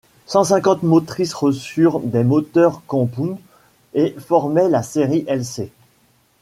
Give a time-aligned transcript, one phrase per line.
[0.25, 3.37] Cent cinquante motrices reçurent des moteurs Compound
[3.93, 5.69] et formaient la série Lc.